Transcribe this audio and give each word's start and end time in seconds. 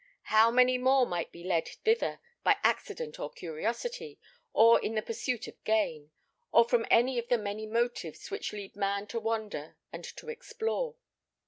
How 0.33 0.49
many 0.49 0.79
more 0.79 1.05
might 1.05 1.31
be 1.31 1.43
led 1.43 1.67
thither, 1.85 2.19
by 2.43 2.57
accident 2.63 3.19
or 3.19 3.29
curiosity, 3.29 4.19
or 4.51 4.81
in 4.83 4.95
the 4.95 5.03
pursuit 5.03 5.47
of 5.47 5.63
gain, 5.63 6.09
or 6.51 6.67
from 6.67 6.87
any 6.89 7.19
of 7.19 7.27
the 7.27 7.37
many 7.37 7.67
motives 7.67 8.31
which 8.31 8.51
lead 8.51 8.75
man 8.75 9.05
to 9.09 9.19
wander 9.19 9.77
and 9.93 10.03
to 10.03 10.27
explore? 10.29 10.95